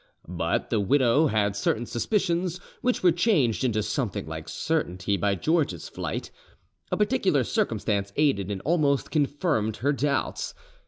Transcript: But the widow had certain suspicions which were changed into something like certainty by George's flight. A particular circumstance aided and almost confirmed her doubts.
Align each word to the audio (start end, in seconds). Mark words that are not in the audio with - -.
But 0.27 0.71
the 0.71 0.79
widow 0.79 1.27
had 1.27 1.55
certain 1.55 1.85
suspicions 1.85 2.59
which 2.81 3.03
were 3.03 3.11
changed 3.11 3.63
into 3.63 3.83
something 3.83 4.25
like 4.25 4.49
certainty 4.49 5.15
by 5.15 5.35
George's 5.35 5.87
flight. 5.87 6.31
A 6.91 6.97
particular 6.97 7.43
circumstance 7.43 8.11
aided 8.15 8.49
and 8.49 8.61
almost 8.65 9.11
confirmed 9.11 9.77
her 9.85 9.93
doubts. 9.93 10.55